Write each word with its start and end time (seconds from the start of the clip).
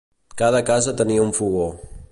Cada 0.41 0.61
casa 0.69 0.95
tenia 1.03 1.27
un 1.27 1.37
fogó. 1.41 1.67